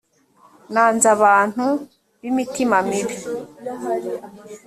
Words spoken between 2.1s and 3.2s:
b imitima mibi